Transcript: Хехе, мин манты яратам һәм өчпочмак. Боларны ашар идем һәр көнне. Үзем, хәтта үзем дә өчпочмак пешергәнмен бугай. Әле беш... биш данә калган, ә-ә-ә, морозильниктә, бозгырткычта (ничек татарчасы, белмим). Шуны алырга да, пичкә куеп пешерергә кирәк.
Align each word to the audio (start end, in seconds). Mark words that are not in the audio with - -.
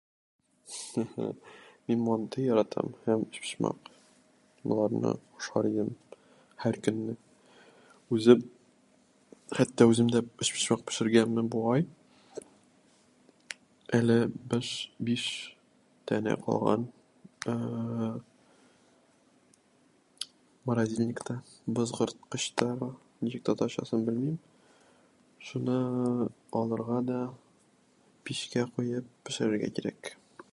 Хехе, 0.75 1.25
мин 1.89 1.99
манты 2.05 2.45
яратам 2.45 2.87
һәм 3.07 3.25
өчпочмак. 3.25 3.91
Боларны 4.71 5.11
ашар 5.41 5.67
идем 5.71 5.91
һәр 6.63 6.79
көнне. 6.87 7.15
Үзем, 8.17 8.41
хәтта 9.59 9.87
үзем 9.91 10.11
дә 10.15 10.21
өчпочмак 10.45 10.83
пешергәнмен 10.91 11.51
бугай. 11.55 11.85
Әле 13.99 14.17
беш... 14.53 14.71
биш 15.09 15.25
данә 16.11 16.33
калган, 16.45 16.87
ә-ә-ә, 17.53 18.09
морозильниктә, 20.69 21.35
бозгырткычта 21.77 22.69
(ничек 23.21 23.45
татарчасы, 23.51 24.01
белмим). 24.09 24.39
Шуны 25.49 25.75
алырга 26.61 26.99
да, 27.11 27.21
пичкә 28.23 28.67
куеп 28.75 29.13
пешерергә 29.25 29.71
кирәк. 29.81 30.15